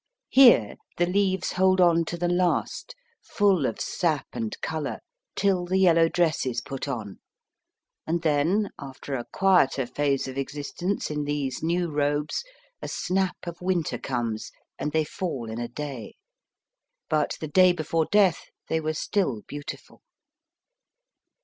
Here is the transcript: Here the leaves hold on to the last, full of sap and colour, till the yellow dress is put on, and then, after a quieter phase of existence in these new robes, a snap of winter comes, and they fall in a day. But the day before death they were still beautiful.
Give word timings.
Here 0.31 0.77
the 0.97 1.05
leaves 1.05 1.51
hold 1.51 1.79
on 1.79 2.05
to 2.05 2.17
the 2.17 2.27
last, 2.27 2.95
full 3.21 3.67
of 3.67 3.79
sap 3.79 4.25
and 4.33 4.59
colour, 4.59 4.97
till 5.35 5.63
the 5.67 5.77
yellow 5.77 6.09
dress 6.09 6.43
is 6.43 6.59
put 6.59 6.87
on, 6.87 7.19
and 8.07 8.23
then, 8.23 8.71
after 8.79 9.13
a 9.13 9.27
quieter 9.31 9.85
phase 9.85 10.27
of 10.27 10.39
existence 10.39 11.11
in 11.11 11.25
these 11.25 11.61
new 11.61 11.91
robes, 11.91 12.43
a 12.81 12.87
snap 12.87 13.37
of 13.43 13.61
winter 13.61 13.99
comes, 13.99 14.51
and 14.79 14.91
they 14.91 15.03
fall 15.03 15.47
in 15.47 15.59
a 15.59 15.67
day. 15.67 16.15
But 17.07 17.37
the 17.39 17.47
day 17.47 17.71
before 17.71 18.07
death 18.11 18.47
they 18.69 18.79
were 18.81 18.95
still 18.95 19.43
beautiful. 19.47 20.01